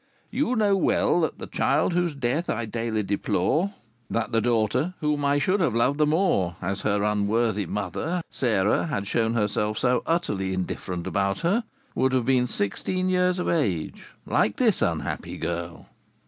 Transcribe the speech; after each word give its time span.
You 0.31 0.55
know 0.55 0.75
well 0.75 1.21
that 1.21 1.37
the 1.37 1.45
child 1.45 1.93
whose 1.93 2.15
death 2.15 2.49
I 2.49 2.65
daily 2.65 3.03
deplore 3.03 3.69
that 4.09 4.31
that 4.31 4.41
daughter 4.45 4.95
whom 4.99 5.23
I 5.23 5.37
should 5.37 5.59
have 5.59 5.75
loved 5.75 5.99
the 5.99 6.07
more, 6.07 6.55
as 6.59 6.81
her 6.81 7.03
unworthy 7.03 7.67
mother, 7.67 8.23
Sarah, 8.31 8.87
had 8.87 9.05
shown 9.05 9.35
herself 9.35 9.77
so 9.77 10.01
utterly 10.07 10.55
indifferent 10.55 11.05
about 11.05 11.41
her 11.41 11.65
would 11.93 12.13
have 12.13 12.25
been 12.25 12.47
sixteen 12.47 13.09
years 13.09 13.37
of 13.37 13.47
age, 13.47 14.05
like 14.25 14.55
this 14.55 14.81
unhappy 14.81 15.37
girl. 15.37 15.85